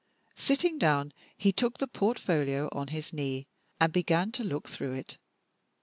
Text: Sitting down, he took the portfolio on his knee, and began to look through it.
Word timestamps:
Sitting 0.35 0.79
down, 0.79 1.13
he 1.37 1.51
took 1.53 1.77
the 1.77 1.85
portfolio 1.87 2.69
on 2.71 2.87
his 2.87 3.13
knee, 3.13 3.45
and 3.79 3.93
began 3.93 4.31
to 4.31 4.43
look 4.43 4.67
through 4.67 4.93
it. 4.93 5.19